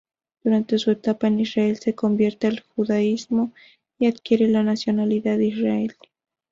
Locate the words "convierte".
1.93-2.47